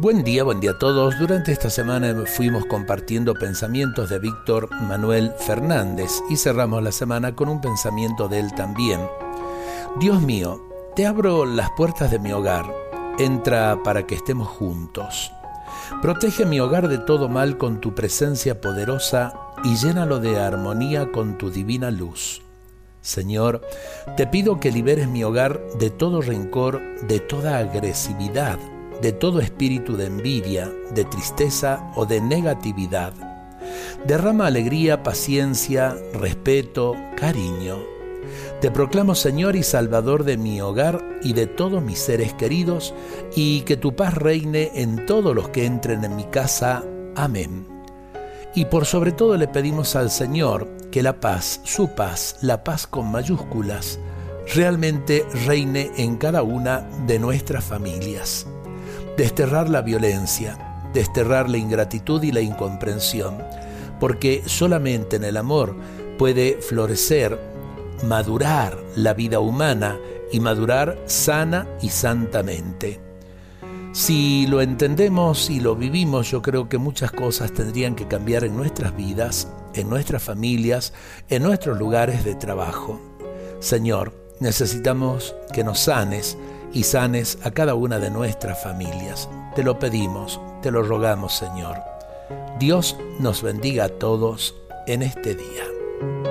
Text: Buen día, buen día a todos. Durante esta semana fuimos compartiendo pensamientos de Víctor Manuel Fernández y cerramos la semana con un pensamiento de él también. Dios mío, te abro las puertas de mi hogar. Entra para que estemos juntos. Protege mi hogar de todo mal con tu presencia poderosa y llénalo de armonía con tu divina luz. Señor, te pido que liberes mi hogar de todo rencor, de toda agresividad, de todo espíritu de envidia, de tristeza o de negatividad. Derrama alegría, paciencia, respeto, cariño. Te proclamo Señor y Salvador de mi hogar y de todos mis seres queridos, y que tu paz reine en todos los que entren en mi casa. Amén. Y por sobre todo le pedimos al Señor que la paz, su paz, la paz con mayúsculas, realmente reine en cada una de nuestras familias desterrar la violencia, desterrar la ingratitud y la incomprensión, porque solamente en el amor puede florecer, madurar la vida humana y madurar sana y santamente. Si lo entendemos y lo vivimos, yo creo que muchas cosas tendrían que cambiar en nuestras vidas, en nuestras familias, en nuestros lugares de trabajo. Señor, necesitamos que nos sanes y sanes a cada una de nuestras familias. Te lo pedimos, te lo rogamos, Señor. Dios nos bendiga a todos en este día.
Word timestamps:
Buen 0.00 0.24
día, 0.24 0.44
buen 0.44 0.60
día 0.60 0.70
a 0.70 0.78
todos. 0.78 1.18
Durante 1.18 1.52
esta 1.52 1.68
semana 1.68 2.24
fuimos 2.24 2.64
compartiendo 2.64 3.34
pensamientos 3.34 4.08
de 4.08 4.18
Víctor 4.18 4.70
Manuel 4.80 5.30
Fernández 5.36 6.22
y 6.30 6.38
cerramos 6.38 6.82
la 6.82 6.90
semana 6.90 7.36
con 7.36 7.50
un 7.50 7.60
pensamiento 7.60 8.26
de 8.26 8.40
él 8.40 8.54
también. 8.54 8.98
Dios 9.98 10.22
mío, 10.22 10.58
te 10.96 11.04
abro 11.04 11.44
las 11.44 11.70
puertas 11.72 12.10
de 12.10 12.18
mi 12.18 12.32
hogar. 12.32 12.64
Entra 13.18 13.82
para 13.84 14.06
que 14.06 14.14
estemos 14.14 14.48
juntos. 14.48 15.32
Protege 16.00 16.46
mi 16.46 16.60
hogar 16.60 16.88
de 16.88 16.96
todo 16.96 17.28
mal 17.28 17.58
con 17.58 17.82
tu 17.82 17.94
presencia 17.94 18.58
poderosa 18.58 19.34
y 19.64 19.76
llénalo 19.76 20.18
de 20.18 20.40
armonía 20.40 21.12
con 21.12 21.36
tu 21.36 21.50
divina 21.50 21.90
luz. 21.90 22.40
Señor, 23.02 23.60
te 24.16 24.26
pido 24.26 24.60
que 24.60 24.72
liberes 24.72 25.08
mi 25.08 25.24
hogar 25.24 25.60
de 25.78 25.90
todo 25.90 26.22
rencor, 26.22 26.80
de 27.02 27.20
toda 27.20 27.58
agresividad, 27.58 28.58
de 29.02 29.12
todo 29.12 29.40
espíritu 29.40 29.96
de 29.96 30.06
envidia, 30.06 30.70
de 30.94 31.04
tristeza 31.04 31.90
o 31.96 32.06
de 32.06 32.20
negatividad. 32.20 33.12
Derrama 34.06 34.46
alegría, 34.46 35.02
paciencia, 35.02 35.96
respeto, 36.14 36.94
cariño. 37.16 37.78
Te 38.60 38.70
proclamo 38.70 39.14
Señor 39.14 39.56
y 39.56 39.62
Salvador 39.62 40.24
de 40.24 40.36
mi 40.36 40.60
hogar 40.60 41.02
y 41.22 41.32
de 41.32 41.46
todos 41.46 41.82
mis 41.82 41.98
seres 41.98 42.34
queridos, 42.34 42.94
y 43.34 43.62
que 43.62 43.76
tu 43.76 43.96
paz 43.96 44.14
reine 44.14 44.70
en 44.74 45.06
todos 45.06 45.34
los 45.34 45.48
que 45.48 45.64
entren 45.64 46.04
en 46.04 46.16
mi 46.16 46.24
casa. 46.24 46.84
Amén. 47.16 47.66
Y 48.54 48.66
por 48.66 48.84
sobre 48.84 49.12
todo 49.12 49.36
le 49.36 49.48
pedimos 49.48 49.96
al 49.96 50.10
Señor 50.10 50.68
que 50.90 51.02
la 51.02 51.20
paz, 51.20 51.60
su 51.64 51.94
paz, 51.94 52.36
la 52.42 52.64
paz 52.64 52.86
con 52.86 53.10
mayúsculas, 53.10 53.98
realmente 54.54 55.24
reine 55.46 55.90
en 55.96 56.16
cada 56.16 56.42
una 56.42 56.80
de 57.06 57.18
nuestras 57.18 57.64
familias 57.64 58.46
desterrar 59.20 59.68
la 59.68 59.82
violencia, 59.82 60.56
desterrar 60.94 61.50
la 61.50 61.58
ingratitud 61.58 62.22
y 62.22 62.32
la 62.32 62.40
incomprensión, 62.40 63.36
porque 64.00 64.42
solamente 64.46 65.16
en 65.16 65.24
el 65.24 65.36
amor 65.36 65.76
puede 66.16 66.56
florecer, 66.62 67.38
madurar 68.02 68.78
la 68.96 69.12
vida 69.12 69.38
humana 69.40 69.98
y 70.32 70.40
madurar 70.40 70.98
sana 71.04 71.68
y 71.82 71.90
santamente. 71.90 72.98
Si 73.92 74.46
lo 74.46 74.62
entendemos 74.62 75.50
y 75.50 75.60
lo 75.60 75.76
vivimos, 75.76 76.30
yo 76.30 76.40
creo 76.40 76.70
que 76.70 76.78
muchas 76.78 77.12
cosas 77.12 77.52
tendrían 77.52 77.96
que 77.96 78.08
cambiar 78.08 78.44
en 78.44 78.56
nuestras 78.56 78.96
vidas, 78.96 79.48
en 79.74 79.90
nuestras 79.90 80.22
familias, 80.22 80.94
en 81.28 81.42
nuestros 81.42 81.78
lugares 81.78 82.24
de 82.24 82.36
trabajo. 82.36 82.98
Señor, 83.58 84.14
necesitamos 84.40 85.34
que 85.52 85.62
nos 85.62 85.80
sanes 85.80 86.38
y 86.72 86.84
sanes 86.84 87.38
a 87.44 87.50
cada 87.50 87.74
una 87.74 87.98
de 87.98 88.10
nuestras 88.10 88.62
familias. 88.62 89.28
Te 89.54 89.62
lo 89.62 89.78
pedimos, 89.78 90.40
te 90.62 90.70
lo 90.70 90.82
rogamos, 90.82 91.34
Señor. 91.34 91.76
Dios 92.58 92.96
nos 93.18 93.42
bendiga 93.42 93.84
a 93.84 93.88
todos 93.88 94.54
en 94.86 95.02
este 95.02 95.34
día. 95.34 96.29